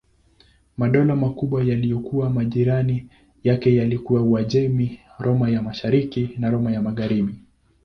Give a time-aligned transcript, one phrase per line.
[0.77, 3.07] Madola makubwa yaliyokuwa majirani
[3.43, 7.35] yake yalikuwa Uajemi, Roma ya Mashariki na Roma ya Magharibi.